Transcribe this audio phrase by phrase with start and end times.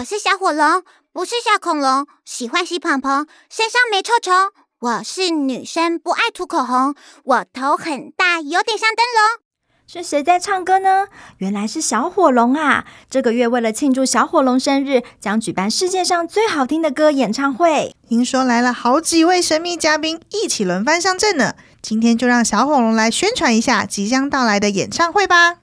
[0.00, 4.32] 我是小火龙，不是小恐龙，喜欢洗蓬蓬，身上没臭虫。
[4.80, 9.44] 我是女生，不爱涂口红，我头很大，有点像灯笼。
[9.86, 11.08] 是谁在唱歌呢？
[11.36, 12.86] 原来是小火龙啊！
[13.10, 17.94] 这个月为了庆祝小火龙生日，将举办世界上最好听的歌演唱会。
[18.08, 21.56] 听说来了好几位神秘嘉宾，一起轮番上阵呢。
[21.82, 25.58] 今天就让小火龙来宣传一下即将到来的演唱会吧。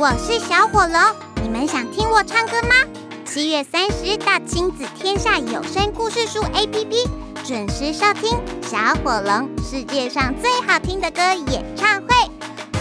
[0.00, 0.98] 我是小火龙，
[1.42, 2.74] 你们想听我唱歌吗？
[3.26, 7.06] 七月三十大亲子天下有声故事书 APP。
[7.44, 11.20] 准时收听《小火龙世界上最好听的歌》
[11.52, 12.30] 演唱会，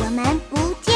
[0.02, 0.89] 我们不见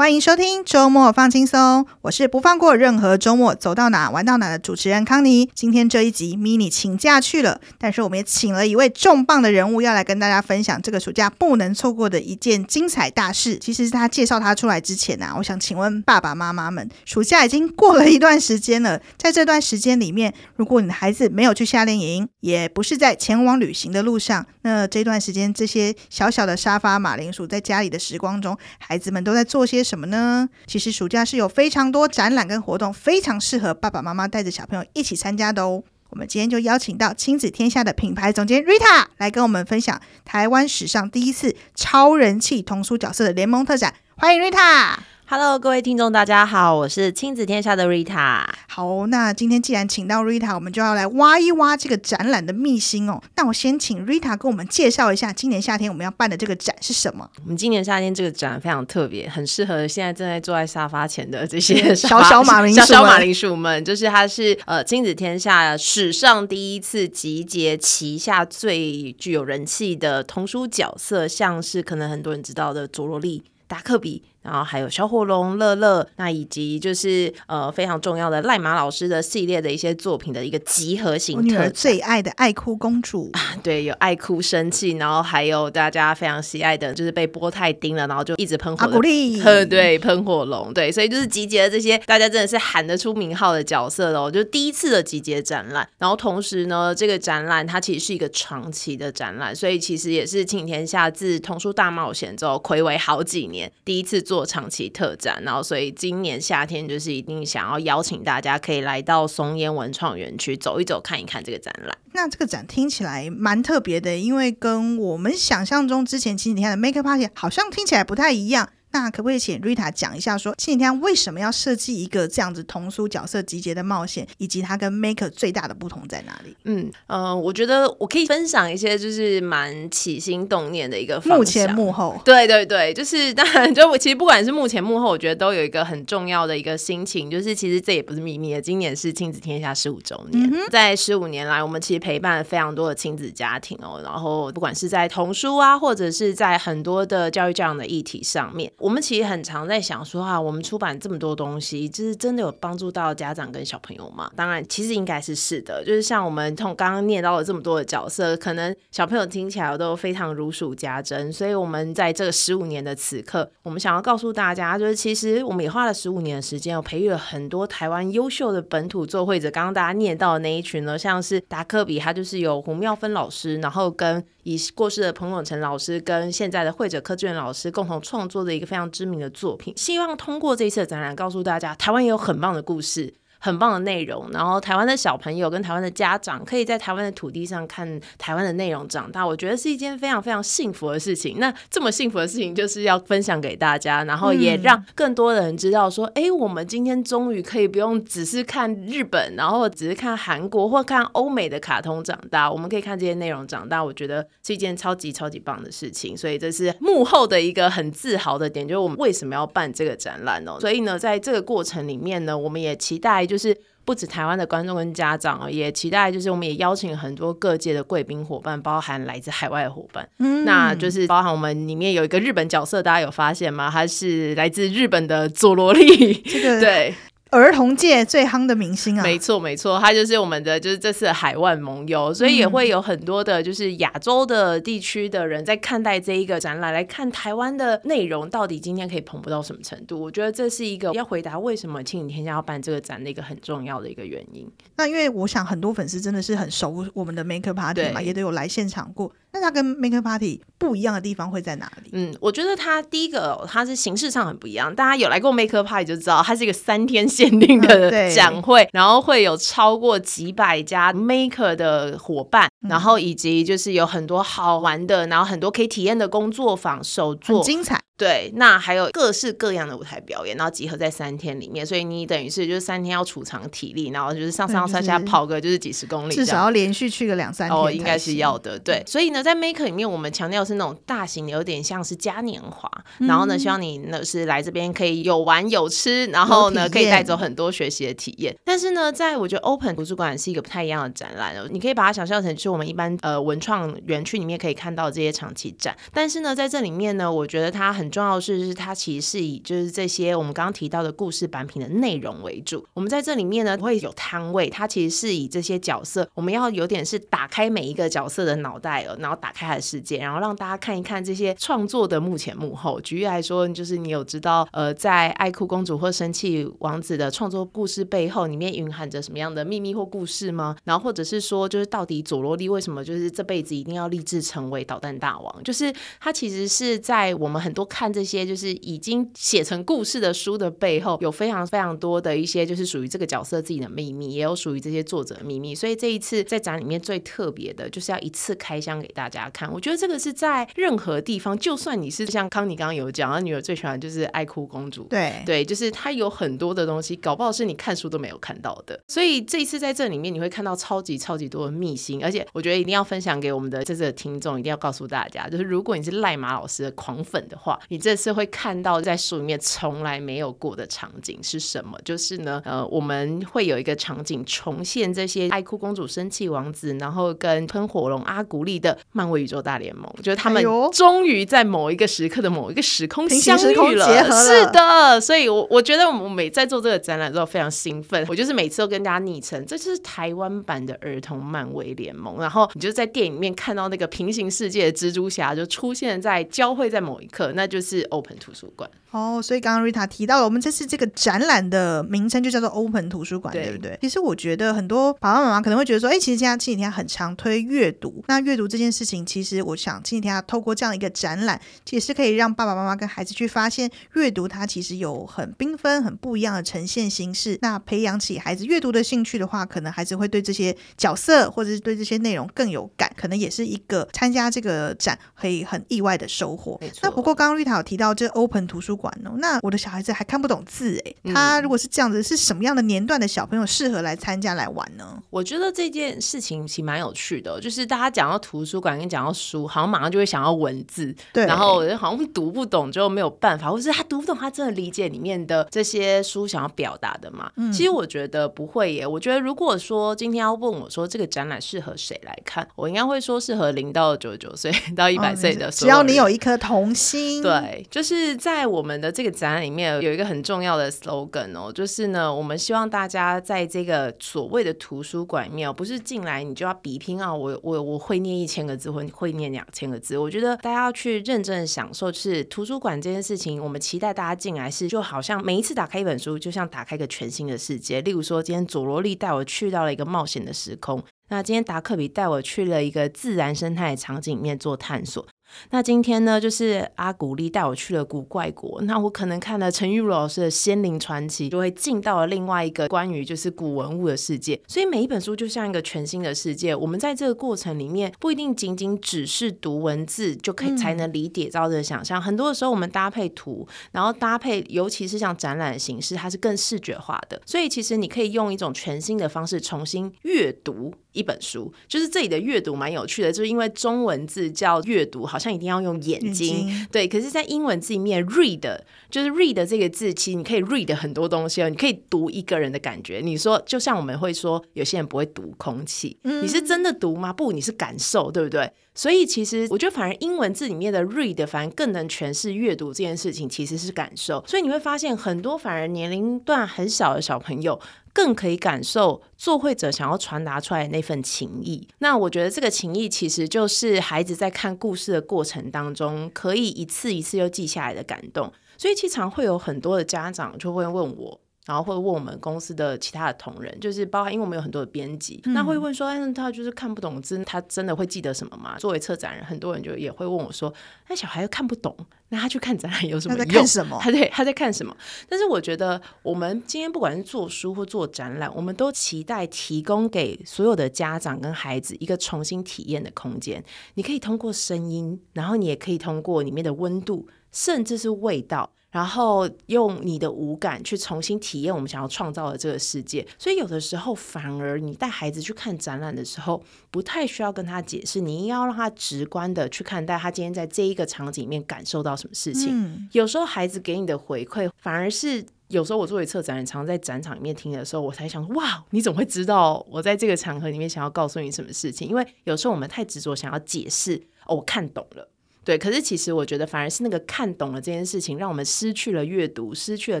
[0.00, 5.50] 欢迎收听周末放轻松，我是不放过任何周末，走到哪玩到哪的主持人康妮。
[5.54, 13.58] 今天这一集，mini 请假去了，但是我们也请了一位重磅的人物，要来跟大家分享这个暑假不能错过的一件精彩大事。
[13.58, 30.48] 其实他介绍他出来之前呢、我想请问爸爸妈妈们，暑假已经过了一段时间了，在这段时间里面，如果你的孩子没有去夏令营，也不是在前往旅行的路上，那这段时间这些小小的沙发马铃薯在家里的时光中，孩子们都在做些什么呢？
[30.68, 35.82] 其实暑假是有非常多展览跟活动，非常适合爸爸妈妈带着小朋友一起参加的哦。
[36.10, 43.92] 我们今天就邀请到亲子天下的品牌总监 Rita 来跟我们分享台湾史上第一次超人气童书角色的联盟特展。
[44.16, 44.94] 欢迎 Rita。
[45.32, 48.44] Hello，各位听众，大家好，我是亲子天下的 Rita。
[48.66, 53.22] 好，那今天既然请到 Rita，我们就要来挖一挖这个展览的秘辛哦。
[53.36, 57.30] 那我先请 Rita 跟我们介绍一下，今年夏天我们要办的这个展是什么？
[57.44, 63.84] 我们今年夏天这个展非常特别，很适合现在正在坐在沙发前的这些 小小马铃薯、小小马铃薯们。
[63.84, 74.24] 就是它是呃亲子天下史上第一次集结旗下最具有人气的童书角色，像是可能很多人知道的佐罗力、达克比。
[74.42, 81.36] 然后还有小火龙、乐乐，那以及就是呃非常重要的赖马老师的系列的一些作品的一个集合型。
[81.36, 88.90] 我女儿最爱的爱哭公主啊，对，有爱哭生气，然后还有大家非常喜爱的，就是被波太叮了，然后就一直喷火的。
[88.90, 95.86] 阿古丽， 对，喷火龙，对，所以就是集结了这些大家真的是喊得出名号的角色哦，就第一次的集结展览。
[95.98, 104.24] 然后同时呢，这个展览它其实是一个长期的展览，所以其实也是亲子天下自童书大冒险之后睽违好几年第一次。
[104.30, 111.98] 做长期特展，然后所以今年夏天就是一定想要邀请大家可以来到松烟文创园区走一走，看一看这个展览。
[112.12, 118.70] 那这个展听起来蛮特别的，因为跟我们想象中之前前几天的 Make Party 好像听起来不太一样。
[118.92, 126.56] 那可不可以请 Rita 讲一下，说今天为什么要设计一个这样子童书角色集结的冒险，以及它跟 Maker 最大的不同在哪里？
[126.64, 131.38] 嗯呃，我觉得我可以分享一些就是蛮起心动念的一个方向。
[131.38, 149.68] 幕前幕后，对对对，就是当然就我其实不管是幕前幕后，我觉得都有一个很重要的一个心情，就是其实这也不是秘密的，今年是亲子天下十五周年，嗯、在十五年来，我们其实陪伴了非常多的亲子家庭哦，然后不管是在童书啊，或者是在很多的教育教养的议题上面，我们其实很常。
[149.68, 154.30] 在想说啊，我们出版这么多东西，就是真的有帮助到家长跟小朋友吗？
[154.34, 155.84] 当然，其实应该是是的。
[155.84, 161.30] 就是像我们从刚刚念到了这么多的角色，可能小朋友听起来都非常如数家珍。
[161.30, 169.50] 所以，我们在这十五年的此刻，我们想要告诉大家，就是其实我们也花了十五年的时间，我培育了很多台湾优秀的本土作绘者。
[169.50, 179.74] 刚刚大家念到的那一群呢，像是达克比，他就是有胡妙芬老师，然后跟已过世的彭永成老师，跟现在的绘者柯志远老师共同创作的一个非常知名的作品。
[179.76, 183.12] 希望通过这一次的展览，告诉大家，台湾也有很棒的故事。
[183.42, 191.38] 很棒的内容，然后台湾的小朋友跟台湾的家长可以在台湾的土地上看台湾的内容长大，我觉得是一件非常非常幸福的事情。
[191.38, 203.82] 那这么幸福的事情就是要分享给大家，然后也让更多的人知道说，哎、嗯，我们今天终于可以不用只是看日本，然后只是看韩国或看欧美的卡通长大，我们可以看这些内容长大。
[203.82, 210.60] 我觉得是一件超级超级棒的事情，所以这是幕后的一个很自豪的点，就是我们为什么要办这个展览哦。
[210.60, 213.29] 所以呢，在这个过程里面呢，我们也期待。
[213.30, 223.70] 就是不止台湾的观众跟家长也期待，就是我们也邀请很多各界的贵宾伙伴，包含来自海外的伙伴，嗯，那就是包含我们里面有一个日本角色，大家有发现吗？
[223.72, 226.94] 他是来自日本的佐罗力，这个 对。
[227.30, 229.02] 儿童界最夯的明星啊！
[229.02, 240.00] 没错，没错，他就是我们的就是这次的海外盟友，所以也会有很多的，就是亚洲的地区的人在看待这一个展览，来看台湾的内容到底今天可以蓬勃到什么程度。
[240.00, 244.50] 我觉得这是一个要回答为什么亲影天下要办这个展的一个很重要的一个原因。
[244.76, 249.12] 那因为我想很多粉丝真的是很熟我们的 Maker Party 嘛，也都有来现场过。
[249.32, 251.90] 那它跟 Maker Party 不一样的地方会在哪里？
[251.92, 254.74] 嗯，我觉得它第一个它是形式上很不一样。
[254.74, 267.80] 大家有来过 Maker Party 就知道，它是一个三天限定的展会，然后会有超过几百家 Maker 的伙伴，然后以及就是有很多好玩的，然后很多可以体验的工作坊、手作，很精彩。
[268.00, 278.58] 对，那还有各式各样的舞台表演，然后集合在三天里面，所以你等于是就是三天要储藏体力，然后就是上上下下跑个就是几十公里，至少要连续去个两三天哦，应该是要的。
[278.58, 282.70] 对，所以呢，在 Maker 里面，我们强调是那种大型的，有点像是嘉年华，
[283.00, 288.34] 嗯、然后呢，希望你呢是来这边可以有玩有吃，然后呢可以带走很多学习的体验。
[288.42, 298.74] 但是呢，在我觉得 Open 图书馆是一个不太一样的展览，你可以把它想象成就是我们一般呃文创园区里面可以看到这些长期展，但是呢，在这里面呢，我觉得它很重要的是，是它。
[298.80, 302.66] 其实是以就是这些我们刚刚提到的故事版品的内容为主。
[302.72, 312.80] 我们在这里面呢会有摊位，它其实是以这些角色，我们要有点是打开每一个角色的脑袋哦，然后打开他的世界，然后让大家看一看这些创作的幕前幕后。
[312.80, 320.56] 举例来说，就是你有知道呃，在爱哭公主或生气王子的创作故事背后，里面蕴含着什么样的秘密或故事吗？
[320.64, 325.42] 然后或者是说，就是到底佐罗莉为什么就是这辈子一定要立志成为导弹大王？
[325.44, 325.70] 就是
[326.00, 328.50] 他其实是在我们很多看这些就是。
[328.60, 335.54] 已经写成故事的书的背后，有非常非常多的一些，就是属于这个角色自己的秘密，也有属于这些作者的秘密。
[335.54, 339.50] 所以这一次在展里面最特别的，就是要一次开箱给大家看。
[339.52, 348.78] 我觉得这个是在任何地方，就算你是像康妮刚刚有讲，她女儿最喜欢就是爱哭公主，对对，就是她有很多的东西，搞不好是你看书都没有看到的。
[348.88, 358.60] 所以这一次在这里面，你会看到超级超级多的秘辛，而且我觉得一定要分享给我们的这次的听众，一定要告诉大家，就是如果你是赖马老师的狂粉的话，你这次会看。
[358.60, 361.78] 到在书里面从来没有过的场景是什么？
[361.82, 370.42] 就是呢，呃，我们会有一个场景重现这些爱哭公主、生气王子，然后跟喷火龙阿古丽的漫威宇宙大联盟，就是他们
[370.72, 373.86] 终于在某一个时刻的某一个时空相遇了。
[373.86, 378.04] 了是的，所以我我觉得我们每在做这个展览之后非常兴奋。
[378.08, 382.20] 我就是每次都跟大家昵称，这就是台湾版的儿童漫威联盟。
[382.20, 388.70] 然后你就在电影里面看到那个平行世界的蜘蛛侠就出现在交汇在某一刻，那就是 Open 图书馆。
[388.90, 393.78] 哦，所以刚刚 Rita 提到了，我们这次这个展览的名称就叫做 Open 图书馆，对，对不对？
[393.80, 407.38] 其实我觉得很多爸爸妈妈可能会觉得说，哎，其实现在亲子天下很常推阅读，那阅读这件事情，其实我想亲子天下透过这样一个展览，其实是可以让爸爸妈妈跟孩子去发现阅读它其实有很缤纷、很不一样的呈现形式。
[407.42, 416.60] 那培养起孩子阅读的兴趣的话，可能孩子会对这些角色或者是对这些内容更有感，可能也是一个参加这个展可以很意外的收获。
[416.82, 425.00] 那不过刚刚 Rita 有提到这 Open 图书馆哦，那我的小孩子还看不懂字哎，他如果是这样子，是什么样的年段的小朋友适合来参加来玩呢？
[425.10, 437.30] 我觉得这件事情其实蛮有趣的，就是大家讲到图书馆跟讲到书，好像马上就会想要文字，对，然后好像读不懂就没有办法，或是他读不懂，他真的理解里面的这些书想要表达的嘛？
[437.36, 438.86] 嗯，其实我觉得不会耶。
[438.86, 459.98] 我觉得如果说今天要问我说这个展览适合谁来看，我应该会说适合零到九十九岁 到一百岁的，只要你有一颗童心，对，就是在我们们的这个展览里面有一个很重要的 slogan 哦，就是呢，我们希望大家在这个所谓的图书馆里面，不是进来你就要比拼啊，我我我会念一千个字，或会念两千个字。
[459.98, 467.80] 我觉得大家要去认真的享受，就是图书馆这件事情，我们期待大家进来是就好像每一次打开一本书，就像打开一个全新的世界。
[467.80, 475.04] 例如说，今天佐罗莉带我去到了一个冒险的时空，那今天达克比带我去了一个自然生态场景里面做探索。
[475.50, 478.60] 那今天呢，就是阿古丽带我去了古怪国。
[478.62, 484.40] 那我可能看了陈玉茹老师的《仙灵传奇》，就会进到了另外一个关于就是古文物的世界。
[484.48, 486.54] 所以每一本书就像一个全新的世界。
[486.54, 492.00] 我们在这个过程里面，不一定仅仅只是读文字就可以才能理解到这个想象。
[492.00, 497.22] 嗯、很多的时候，我们搭配图，然后搭配，尤其是像展览的形式，它是更视觉化的。
[497.24, 501.52] 所以其实你可以用一种全新的方式重新阅读一本书。
[501.68, 505.19] 就是这里的阅读蛮有趣的，就是因为中文字叫阅读，好。
[505.20, 506.88] 像一定要用眼睛，眼睛对。
[506.88, 508.58] 可是，在英文字里面，read
[508.90, 513.00] 就是 read 这个字，其实你可以 read 很多东西哦，你可以读一个人的感觉。
[513.04, 517.12] 你说，就像我们会说，有些人不会读空气，你是真的读吗？
[517.12, 518.50] 不，你是感受，对不对？
[518.74, 524.24] 所以其实我觉得，反而英文字里面的 read 反而更能诠释阅读这件事情，其实是感受。
[524.26, 527.60] 所以你会发现，很多反而年龄段很小的小朋友，
[527.92, 531.66] 更可以感受作绘者想要传达出来的那份情谊。
[531.78, 538.32] 那我觉得这个情谊，其实就是孩子在看故事的过程当中，可以一次一次又记下来的感动。
[538.56, 541.20] 所以经常会有很多的家长就会问我。
[541.50, 548.56] 然后会问我们公司的其他的同仁，就是包括因为我们有很多的编辑，嗯、那会问说，哎，他就是看不懂字，他真的会记得什么吗？
[548.56, 550.54] 作为策展人，很多人就也会问我说，
[550.88, 551.76] 那小孩又看不懂，
[552.10, 553.18] 那他去看展览有什么用？
[553.18, 553.80] 他在看什么？
[553.82, 554.76] 他在他在看什么？
[555.08, 563.42] 但是我觉得，我们今天不管是做书或做展览，我们都期待提供给所有的家长跟孩子一个重新体验的空间。
[563.74, 568.52] 你可以通过声音，然后你也可以通过里面的温度，甚至是味道。
[568.70, 582.50] 然后用你的五感去重新体验我们想要创造的这个世界，所以有的时候反而你带孩子去看展览的时候，不太需要跟他解释，你应该要让他直观的去看待他今天在这一个场景里面感受到什么事情。
[582.52, 591.88] 嗯、有时候孩子给你的回馈，反而是有时候我作为策展人，常在展场里面听的时候，我才想，哇，你怎么会知道我在这个场合里面想要告诉你什么事情？
[591.88, 595.08] 因为有时候我们太执着想要解释，哦，我看懂了。
[595.50, 600.00] 对，可是其实我觉得反而是那个看懂了这件事情，让我们失去了阅读，失去了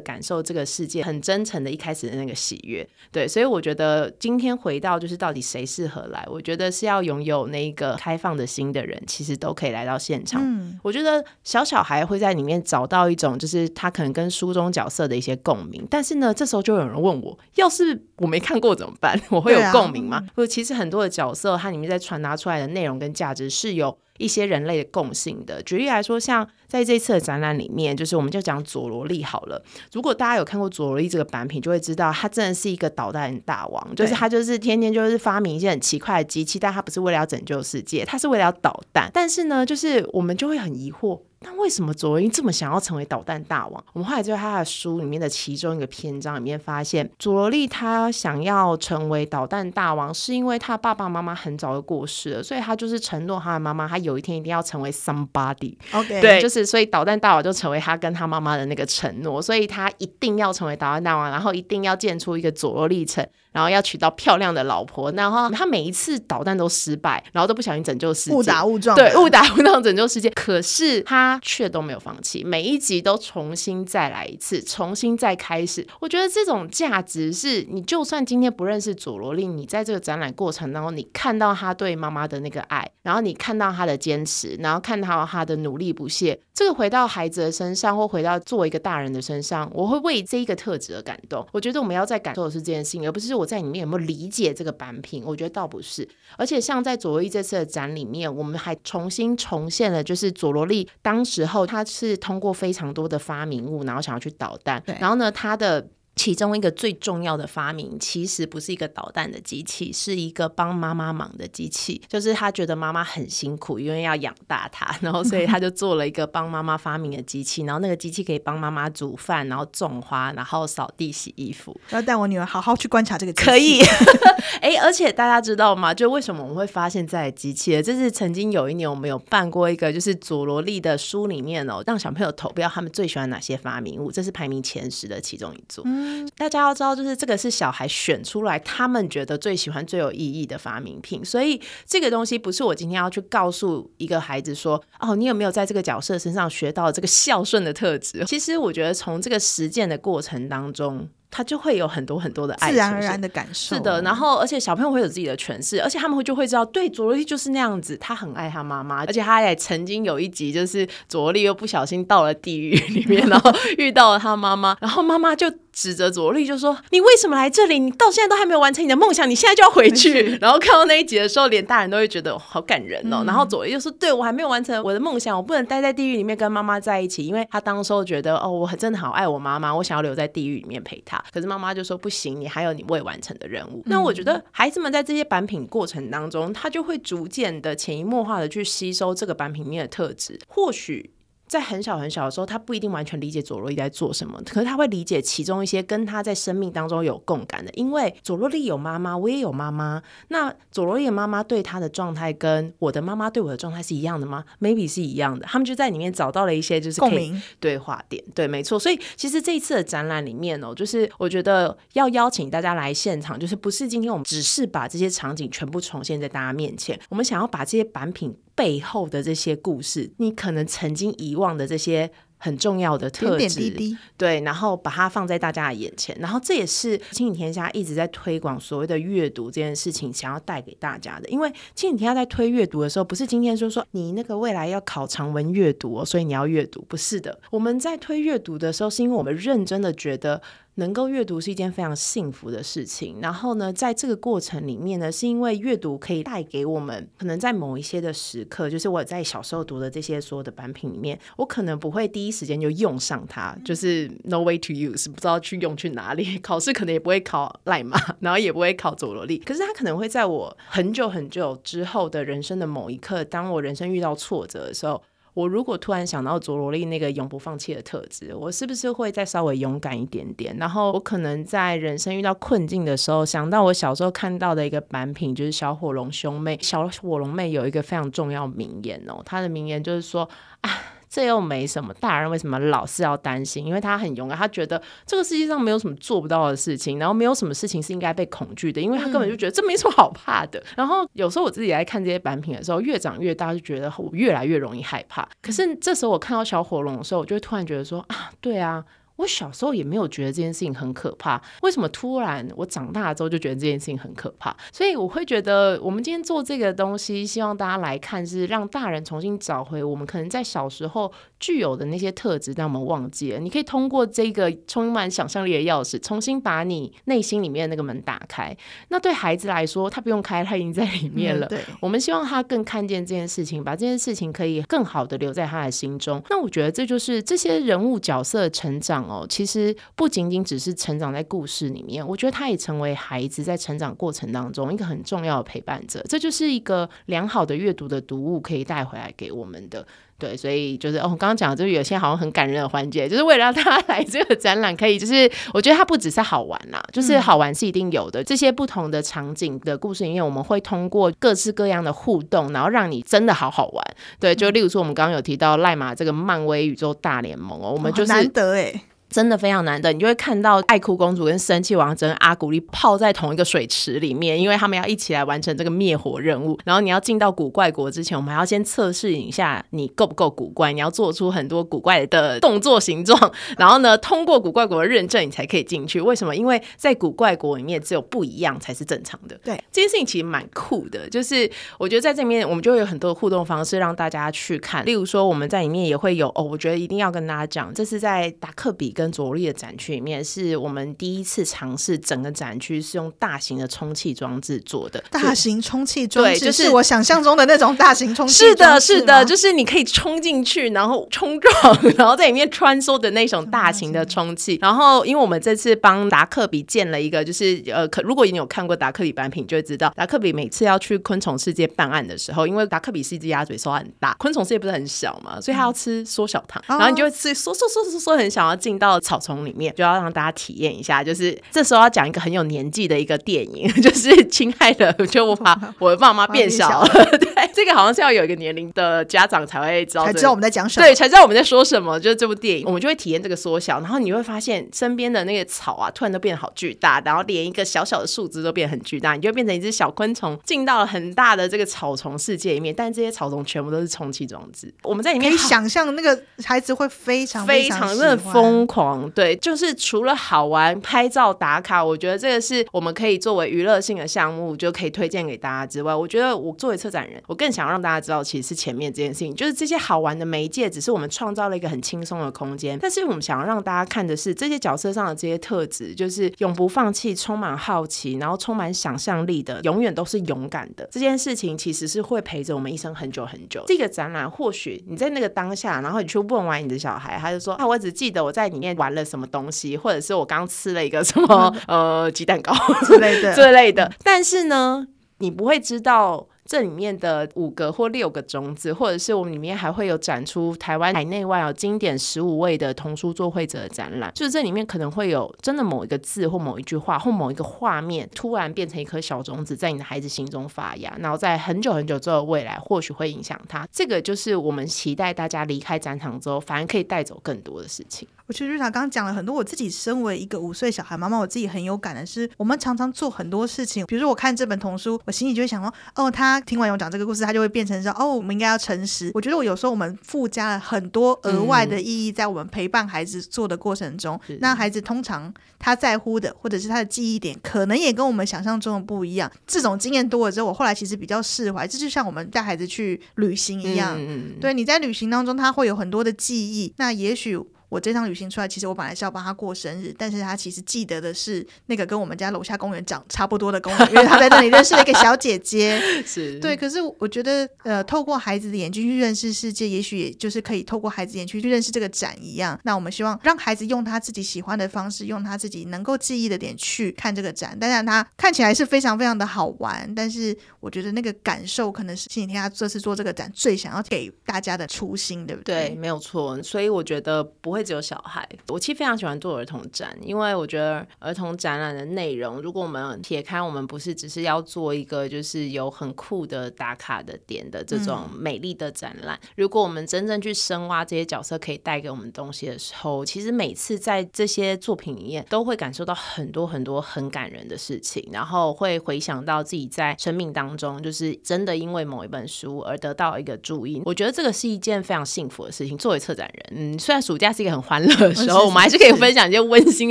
[0.00, 2.88] 感受这个世界很真诚的一开始的那个喜悦。
[3.10, 10.40] 对，所以我觉得今天回到就是到底谁适合来，我觉得是要拥有那个开放的心的人，其实都可以来到现场。
[10.40, 19.20] 嗯，我觉得小小孩会在里面找到一种就是他可能跟书中角色的一些共鸣，但是呢，这时候就有人问我，要是我没看过怎么办？
[19.30, 20.24] 我会有共鸣吗？
[20.36, 23.98] 或者、啊、其实很多的角色，它里面在传达出来的内容跟价值是有。
[24.20, 29.62] 一些人类的共性的，举例来说，像在这次的展览里面，就是我们就讲佐罗利好了。
[29.92, 39.10] 如果大家有看过佐罗利这个版品，就会知道他真的是一个导弹大王，就是他就是天天就是发明一些很奇怪的机器，但他不是为了要拯救世界，他是为了要导弹。
[39.12, 41.20] 但是呢，就是我们就会很疑惑。
[41.42, 43.82] 那为什么佐罗利这么想要成为导弹大王？
[43.94, 55.74] 我们后来就在他的书里面的其中一个篇章里面发现，佐罗利他想要成为导弹大王，是因为他爸爸妈妈很早就过世了，所以他就是承诺他的妈妈，他有一天一定要成为 somebody。
[55.92, 63.26] OK，对，就是所以导弹大王就成为他跟他妈妈的那个承诺，所以他一定要成为导弹大王，然后一定要建出一个佐罗利城。
[63.52, 70.30] 然后要娶到漂亮的老婆，然后他每一次导弹都失败，然后都不小心拯救世界，误打误撞，对，误打误撞拯救世界。
[70.30, 75.84] 可是他却都没有放弃，每一集都重新再来一次，重新再开始。
[75.98, 91.42] 我觉得这种价值是你就算今天不认识佐罗利，你在这个展览过程当中，你看到他对妈妈的那个爱，然后你看到他的坚持，然后看到他的努力不懈，这个回到孩子的身上，或回到作为一个大人的身上，我会为这一个特质而感动。
[91.52, 93.34] 我觉得我们要在感受的是这件事情，而不是。
[93.34, 95.22] 我在里面有没有理解这个版品？
[95.24, 105.88] 我觉得倒不是，而且像在佐罗利这次的展里面，我们还重新重现了，就是佐罗利当时候他是通过非常多的发明物，然后想要去捣蛋，对然后呢，他的。
[106.16, 112.02] 其中一个最重要的发明，其实不是一个捣蛋的机器，是一个帮妈妈忙的机器。
[112.08, 117.62] 就是他觉得妈妈很辛苦，因为要养大他，然后所以他就做了一个帮妈妈发明的机器。
[117.62, 121.74] 然后那个机器可以帮妈妈煮饭，然后种花，然后扫地、洗衣服。
[121.90, 123.46] 要带我女儿好好去观察这个机器。
[123.46, 123.80] 可以。
[124.60, 125.94] 哎，而且大家知道吗？
[125.94, 127.80] 就为什么我们会发现这台机器？
[127.80, 135.80] 这是曾经有一年我们有办过一个，就是佐罗利的书里面哦，让小朋友投票他们最喜欢哪些发明物，这是排名前十的其中一组。
[135.86, 135.99] 嗯
[136.36, 141.24] 大家要知道，就是这个是小孩选出来，他们觉得最喜欢、最有意义的发明品。
[141.24, 151.08] 所以这个东西不是我今天要去告诉一个孩子说：“哦，你有没有在这个角色身上学到这个孝顺的特质？”其实我觉得从这个实践的过程当中。
[151.30, 153.76] 他就会有很多很多的爱，自然而然的感受。
[153.76, 167.78] 是的，然后而且小朋友会有自己的诠释，而且他们会就会知道，对，佐罗利就是那样子，他很爱他妈妈，而且他也曾经有一集就是佐罗利又不小心到了地狱里面， 然后遇到了他妈妈，然后妈妈就指着佐罗利就说：“你为什么来这里？
[167.78, 173.18] 你到现在都还没有完成你的梦想，你现在就要回去。” 然后看到那一集的时候，连大人都会觉得好感人哦。
[173.20, 181.19] 嗯、然后佐罗利就说：“对，我还没有完成我的梦想，我不能待在地狱里面跟妈妈在一起，因为他当时候觉得哦，我真的好爱我妈妈，我想要留在地狱里面陪她。
[181.32, 183.82] 可是妈妈就说。”不行，你还有你未完成的任务。
[183.84, 190.38] 那我觉得孩子们在这些版品过程当中，他就会逐渐的潜移默化的去吸收这个版品里面的特质。
[190.48, 191.10] 或许
[191.50, 200.00] 在很小很小的时候，他不一定完全理解佐罗莉在做什么，可是他会理解其中一些跟他在生命当中有共感的，因为佐罗莉有妈妈，我也有妈妈。
[200.28, 205.44] 那佐罗莉的妈妈对他的状态跟我的妈妈对我的状态是一样的吗？Maybe 是一样的。
[205.44, 208.78] 他们就在里面找到了一些就是共鸣对话点，对，没错。
[208.78, 222.10] 所以其实这一次的展览里面哦，就是我觉得要邀请大家来现场，就是不是今天我们只是把这些场景全部重现在大家面前，我们想要把这些版品背后的这些故事，你可能曾经遗忘的这些。
[222.42, 231.28] 很重要的特质，点点滴滴，对，然后把它放在大家的眼前，然后这也是亲影天下一直在推广所谓的阅读这件事情，想要带给大家的。
[231.28, 237.38] 因为亲影天下在推阅读的时候，不是今天说说你那个未来要考长文阅读哦，所以你要阅读，不是的。
[237.50, 240.40] 我们在推阅读的时候，是因为我们认真的觉得。
[240.80, 243.18] 能够阅读是一件非常幸福的事情。
[243.20, 256.38] 然后呢，在这个过程里面呢，是因为阅读可以带给我们，可能在某一些的时刻，就是我在小时候读的这些所有的版品里面，我可能不会第一时间就用上它，就是 no way to use，不知道去用去哪里。
[256.40, 259.38] 考试可能也不会考赖马，然后也不会考佐罗利。
[259.38, 265.02] 可是它可能会在我很久很久之后的人生的某一刻，当我人生遇到挫折的时候。
[265.34, 270.56] 我如果突然想到佐罗莉那个永不放弃的特质，我是不是会再稍微勇敢一点点？
[270.56, 276.58] 然后我可能在人生遇到困境的时候，想到我小时候看到的一个版品，就是小火龙兄妹。
[276.60, 280.28] 小火龙妹有一个非常重要名言哦，她的名言就是说
[280.62, 280.70] 啊。
[281.10, 283.66] 这又没什么，大人为什么老是要担心？
[283.66, 290.62] 因为他很勇敢，他觉得这个世界上没有什么做不到的事情，然后没有什么事情是应该被恐惧的，因为他根本就觉得这没什么好怕的。
[290.76, 295.28] 然后有时候我自己来看这些版品的时候，越长越大，就觉得我越来越容易害怕。
[295.42, 298.84] 可是这时候我看到小火龙的时候，我就会突然觉得说啊，对啊。
[299.20, 304.56] 我小时候也没有觉得这件事情很可怕，为什么突然我长大之后就觉得这件事情很可怕？
[304.72, 313.38] 所以我会觉得，我们今天做这个东西，希望大家来看，是让大人重新找回我们可能在小时候具有的那些特质，让我们忘记了。
[313.38, 318.56] 你可以通过这个充满想象力的钥匙，重新把你内心里面的那个门打开。
[318.88, 321.46] 那对孩子来说，他不用开，他已经在里面了。
[321.48, 326.22] 嗯、对，我们希望他更看见这件事情，把这件事情可以更好的留在他的心中。
[326.30, 329.09] 那我觉得这就是这些人物角色的成长。
[329.10, 336.00] 哦，其实不仅仅只是成长在故事里面，我觉得他也成为孩子在成长过程当中一个很重要的陪伴者。
[336.08, 339.84] 这就是一个良好的阅读的读物可以带回来给我们的。
[340.16, 348.20] 对，所以就是哦，刚刚讲的就是有些好像很感人的环节，就是为了让大家 来这个展览，可以就是我觉得它不只是好玩啦，就是好玩是一定有的。
[348.20, 353.82] 嗯、这些不同的场景的故事里面，我们会通过各式各样的互动，然后让你真的好好玩。
[354.20, 358.82] 对，就例如说我们刚刚有提到赖马这个漫威宇宙大联盟哦，我们就是、哦、难得哎。
[359.10, 366.56] 真的非常难得，你就会看到爱哭公主跟生气王子跟阿古丽泡在同一个水池里面，因为他们要一起来完成这个灭火任务。
[366.64, 373.18] 然后你要进到古怪国之前，我们还要先测试一下你够不够古怪，你要做出很多古怪的动作形状，
[373.58, 376.00] 然后呢，通过古怪国的认证，你才可以进去。
[376.00, 376.36] 为什么？
[376.36, 379.36] 因为在古怪国里面，只有不一样才是正常的。
[379.42, 384.84] 对，这件事情其实蛮酷的，就是我觉得在这里面，我们就会有很多互动方式让大家去看。
[384.86, 395.02] 例如说，我们在里面也会有哦，我觉得一定要跟大家讲，这是在达克比跟着力的展区里面，是我们第一次尝试整个展区是用大型的充气装置做的。
[395.10, 398.44] 大型充气装置，就是我想象中的那种大型充气。
[398.44, 404.58] 是的，是的，就是你可以冲进去，然后冲撞，然后在里面穿梭的那种大型的充气。
[404.60, 419.20] 然后，因为我们这次帮达克比建了一个，就是呃，可如果你有看过达克比版品，就会知道达克比每次要去昆虫世界办案的时候，因为达克比是一只鸭嘴兽，很大，昆虫世界不是很小嘛，所以它要吃缩小糖，然后你就会吃缩缩缩缩缩，很想要进到草。
[419.20, 426.88] 丛里面就要让大家体验一下，就是这时候要讲一个很有年纪的一个电影， 就是亲爱的，就我把 我的爸妈变小了。
[427.20, 432.00] 对，这个好像是要有一个年龄的家长才会知道，才知道我们在讲什么，对，才知道我们在说什么。
[432.00, 442.74] 就是这部电影，我们就会体验这个缩小，然后你会发现身边的那个草啊，突然都变得好巨大，然后连一个小小的树枝都变得很巨大，你就变成一只小昆虫进到了很大的这个草丛世界里面。
[442.74, 448.79] 但这些草丛全部都是充气装置，我们在里面可以想象那个孩子会非常非常的疯狂。
[449.14, 462.78] 对，就是除了好玩、拍照打卡，我觉得这个是我们可以作为娱乐性的项目，就可以推荐给大家之外，我觉得我作为策展人，我更想让大家知道，其实是前面这件事情，就是这些好玩的媒介，只是我们创造了一个很轻松的空间。
[462.80, 470.88] 但是我们想要让大家看的是这些角色上的这些特质，就是永不放弃、充满好奇，然后充满想象力的，永远都是勇敢的。
[470.90, 473.64] 这件事情其实是会陪着我们一生很久很久。
[473.66, 479.76] 这个展览，或许你在那个当下，然后你去问完你的小孩，他就说啊，我只记得我在里面玩了什么东西。
[479.76, 482.54] 或者是我刚吃了一个什么呃鸡蛋糕
[482.84, 484.86] 之类的 之类的，但是呢，
[485.18, 486.26] 你不会知道。
[486.50, 503.64] 这里面的五个或六个种子，或者是我们里面还会有展出台湾海内外有经典十五位的童书作绘者的展览，就是这里面可能会有真的某一个字或某一句话或某一个画面，突然变成一颗小种子，在你的孩子心中发芽，然后在很久很久之后未来，或许会影响他。
[503.70, 508.08] 这个就是我们期待大家离开展场之后，反而可以带走更多的事情。
[508.26, 519.10] 我觉得瑞塔刚刚讲了很多，我自己身为一个五岁小孩妈妈，我自己很有感的是，我们常常做很多事情，比如说我看这本童书，我心里就会想说，哦，他听完我讲这个故事，他就会变成说，哦，我们应该要诚实。
[519.14, 529.30] 我觉得我有时候我们附加了很多额外的意义在我们陪伴孩子做的过程中，嗯、那孩子通常他在乎的或者是他的记忆点，可能也跟我们想象中的不一样。
[529.46, 531.66] 这种经验多了之后，我后来其实比较释怀。
[531.66, 537.38] 这就像我们带孩子去旅行一样，嗯、对，你在旅行当中，他会有很多的记忆，那也许。
[537.70, 545.80] 我这趟旅行出来，其实我本来是要帮他过生日，但是他其实记得的是那个跟我们家楼下公园长差不多的公园，因为他在那里认识了一个小姐姐。
[546.04, 552.58] 是对，可是我觉得，呃，透过孩子的眼睛去认识世界，也许也就是可以透过孩子眼睛去认识这个展一样。
[552.64, 557.56] 那我们希望让孩子用他自己喜欢的方式，用他自己能够记忆的点去看这个展。
[557.56, 565.68] 当然，他看起来是非常非常的好玩，但是我觉得那个感受可能是星期天他这次做这个展最想要给大家的初心，对不对？
[565.68, 566.42] 对，没有错。
[566.42, 567.59] 所以我觉得不会。
[567.62, 595.76] 只有小孩，我其实非常喜欢做儿童展，因为我觉得儿童展览的内容，如果我们撇开，我们不是只是要做一个就是有很酷的打卡的点的这种美丽的展览，嗯、如果我们真正去深挖这些角色可以带给我们东西的时候，其实每次在这些作品里面都会感受到很多很多很感人的事情，然后会回想到自己在生命当中，就是真的因为某一本书而得到一个注意，我觉得这个是一件非常幸福的事情。
[595.78, 599.90] 作为策展人，嗯，虽然暑假是一个很欢乐的时候，我们还是可以分享一些温馨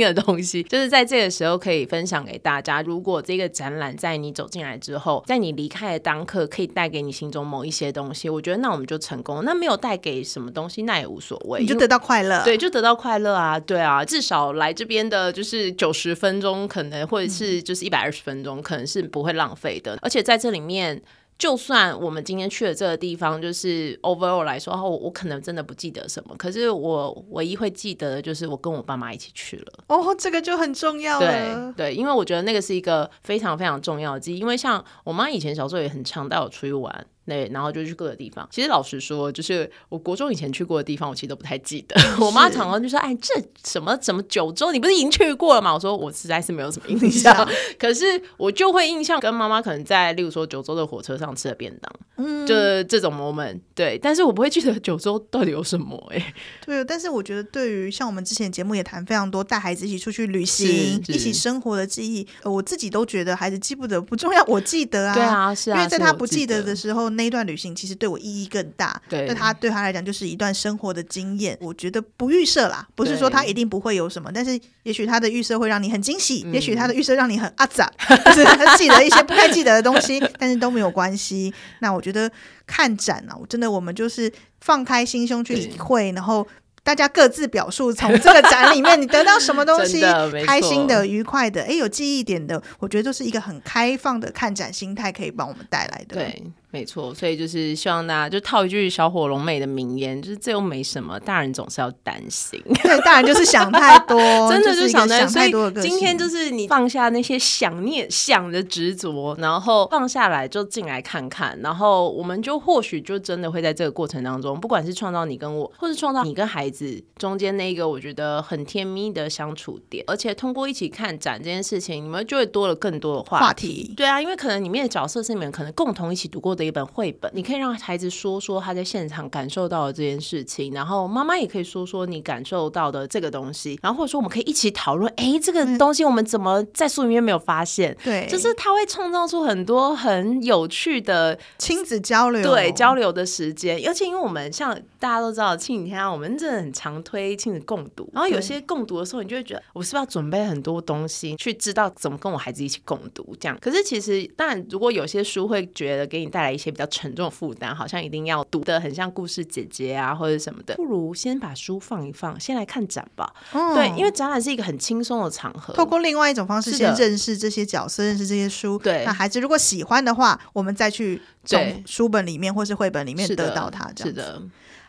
[0.00, 0.62] 的东西。
[0.64, 2.80] 就是在这个时候可以分享给大家。
[2.82, 9.44] 如果这个展览在你走进来之后，在你离开的当刻，可以带给你心中某一些东西，我觉得那我们就成功。
[9.44, 12.42] 那没有带给什么东西，那也无所谓，你就得到快乐。
[12.44, 19.98] 对，就得到快乐啊，对啊，至少来这边的就是九十分钟，可能或者是就是一百二十分钟，可能是不会浪费的。
[20.02, 21.00] 而且在这里面。
[21.40, 29.84] 就算我们今天去了这个地方，就是 overall 来说，我我可能真的不记得什么，可是我唯一会记得的就是我跟我爸妈一起去了。
[29.86, 31.72] 哦，这个就很重要了。
[31.72, 37.06] 对对，因为我觉得那个是一个非常非常重要的记忆，因为像我妈以前小时候也很常带我出去玩。
[37.26, 38.48] 对，然后就去各个地方。
[38.50, 41.94] 其实老实说，就是我国中以前去过的地方，我其实都不太记得。
[42.18, 43.32] 我妈常常就说：“哎，这
[43.64, 53.60] 什么什么九州，你不是已经去过了吗？”我说：“我实在是没有什么印 象。”可是我就会印象跟妈妈可能在，例如说九州的火车上吃的便当，嗯，就是这种 moment。
[53.76, 55.96] 对，但是我不会记得九州到底有什么。
[56.12, 56.34] 哎，
[56.66, 67.09] 对，但是我觉得对于像我们之前节目也谈非常多带孩子一起出去旅行、一起生活的记忆，我自己都觉得孩子记不得不重要，我记得啊，对啊，是啊，因为在他不记得的时候。
[67.10, 71.56] 那一段旅行其实对我意义更大，对，那他对他来讲就是一段生活的经验。
[71.60, 77.90] 我觉得不预设啦，不是说他一定不会有什么，但是也许他的预设会让你很惊喜，嗯、也许他的预设让你很阿杂，
[78.26, 81.52] 就是他记得一些不太记得的东西， 但是都没有关系。
[81.80, 82.30] 那我觉得
[82.66, 86.46] 看展啊，我真的我们就是放开心胸去体会，然后。
[86.82, 90.00] 大家各自表述，从这个展里面你得到什么东西？
[90.46, 96.16] 开心的、愉快的，哎，有记忆点的，我觉得就是一个很开放的看展心态，可以帮我们带来的。
[96.16, 96.42] 对。
[96.70, 102.62] 没错，所以就是希望大家就套一句小火龙妹的名言，就是这又没什么，大人总是要担心。
[102.82, 104.18] 对，大人就是想太多，
[104.50, 105.70] 真的就想太多。
[105.72, 123.44] 所以今天就是你放下那些想念、想的执着，然后放下来就进来看看，然后我们就或许就真的会在这个过程当中，不管是创造你跟我，或是创造你跟孩子中间那个我觉得很甜蜜的相处点，而且通过一起看展这件事情，你们就会多了更多的话题。
[123.44, 137.96] 话题对啊，因为可能里面的角色是你们可能共同一起读过的一本绘本，你可以让孩子说说他在现场感受到的这件事情，然后妈妈也可以说说你感受到的这个东西，然后或者说我们可以一起讨论，哎，这个东西我们怎么在书里面没有发现？
[138.04, 143.80] 对，就是他会创造出很多很有趣的亲子交流，对交流的时间。
[143.80, 153.34] 尤其因为我们像大家都知道，亲子天下我们真的很常推亲子共读，然后有些共读的时候，你就会觉得我是不是要准备很多东西去知道怎么跟我孩子一起共读？
[153.40, 156.86] 这样，可是其实但，如果有些书会觉得给你带来一些比较。
[156.90, 163.32] 沉重负担，好像一定要读得很像故事姐姐啊，或者什么的，不如先把书放一放，先来看展吧。
[163.52, 168.76] 嗯、对，因为展览是一个很轻松的场合，透过另外一种方式先认识这些角色，认识这些书。
[168.80, 173.90] 对，那孩子如果喜欢的话，我们再去从书本里面或是绘本里面得到它。
[173.94, 174.04] 这样子。
[174.04, 174.42] 是的。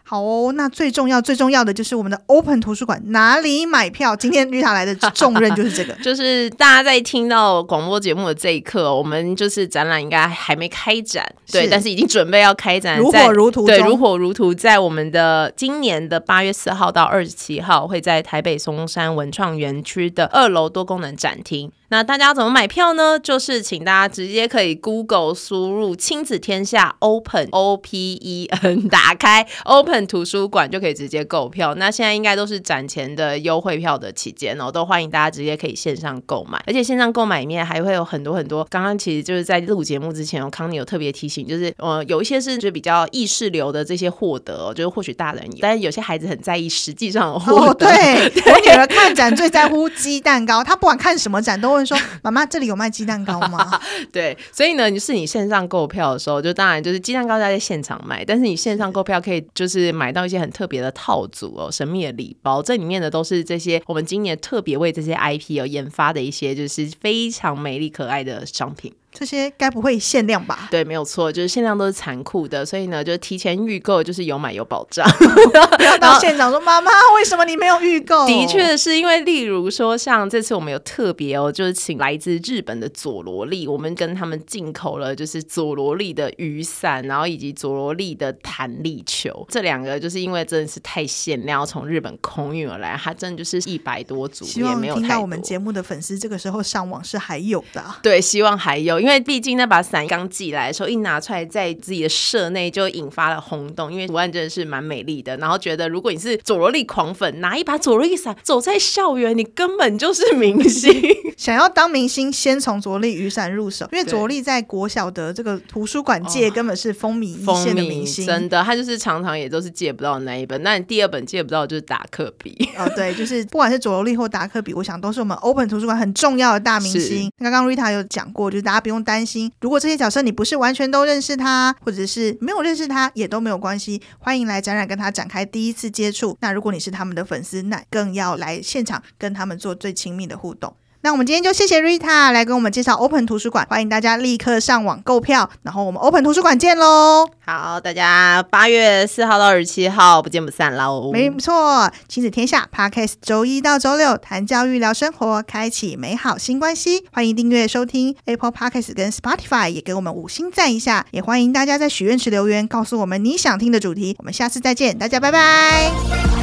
[0.04, 4.16] 好哦，那最重要最重要的就是我们的 Open 图书馆哪里买票？
[4.16, 21.72] 今天绿塔来的重任就是这个， 就是大家在听到广播节目的这一刻，我们就是展览应该还没开展，对，但是已经准备要开展，如火如荼，对，如火如荼，在我们的今年的八月四号到二十七号，会在台北松山文创园区的二楼多功能展厅。
[21.92, 23.20] 那大家怎么买票呢？
[23.20, 31.76] 就是请大家直接可以 Google 输入“亲子天下 Open O P E N”， 打开 Open 图书馆就可以直接购票。
[31.76, 36.64] 那现在应该都是展前的优惠票的期间哦，都欢迎大家直接可以线上购买。
[36.66, 47.86] 而且线上购买里面还会有很多很多，刚刚其实就是在录节目之前，康妮有特别提醒，就是呃有一些是就比较意识流的这些获得哦，就是或许大人有，但是有些孩子很在意实际上的获得。
[47.90, 53.80] 哦、对， 对我女儿看展最在乎鸡蛋糕，她不管看什么展都说妈妈，这里有卖鸡蛋糕吗？
[54.12, 68.94] 对，所以呢，就是你线上购票的时候，就当然就是鸡蛋糕在现场卖，但是你线上购票可以就是买到一些很特别的套组哦，神秘的礼包，这里面的都是这些我们今年特别为这些 IP 有研发的一些就是非常美丽可爱的商品。
[69.14, 70.68] 这些该不会限量吧？
[70.72, 75.06] 对，没有错，就是限量都是残酷的，所以呢，就提前预购，就是有买有保障。
[75.78, 78.26] 不要到现场说妈妈，为什么你没有预购？
[78.26, 97.84] 的确是因为，例如说，像这次我们有特别哦，就是请来自日本的佐罗力，我们跟他们进口了，就是佐罗力的雨伞，然后以及佐罗力的弹力球，这两个就是因为真的是太限量，从日本空运而来，它真的就是一百多组，也没有听到我们节目的粉丝这个时候上网是还有的。
[98.02, 99.01] 对，希望还有。
[99.02, 105.36] 因为毕竟那把伞刚寄来的时候，一拿出来在自己的社内就引发了轰动，因为图案真的是蛮美丽的。
[105.38, 110.92] 然后觉得，如果你是佐罗力狂粉，拿一把佐罗力伞走在校园，你根本就是明星。
[111.36, 118.26] 想要当明星，先从佐罗力雨伞入手，因为佐罗力在国小的这个图书馆界根本是风靡一线的明星。
[118.26, 120.62] 真的，他就是常常也都是借不到那一本。
[120.62, 122.56] 那你第二本借不到就是达克比。
[122.78, 127.32] 哦，对，就是不管是佐罗力或达克比，我想都是我们 Open 图书馆很重要的大明星。
[127.40, 134.02] 刚刚 Rita 有讲过，就是大家不不用担心，如果这些角色你不是完全都认识他，或者是没有认识他，也都没有关系。
[134.20, 136.38] 欢迎来展览跟他展开第一次接触。
[136.42, 140.76] 那如果你是他们的粉丝，那更要来现场跟他们做最亲密的互动。
[141.04, 147.28] 那我们今天就谢谢 Rita 来跟我们介绍 Open 图书馆，欢迎大家立刻上网购票，然后我们 Open 图书馆见喽！
[147.44, 151.12] 好，大家八月四号到二十七号不见不散喽！
[151.12, 157.06] 没错，亲子天下 Podcast 周一到周六谈教育聊生活，开启美好新关系。
[157.12, 161.08] 欢迎订阅收听 Apple Podcast 跟 Spotify，也给我们五星赞一下。
[161.10, 164.16] 也欢迎大家在许愿池留言，告诉我们你想听的主题。
[164.20, 166.41] 我们下次再见，大家拜拜。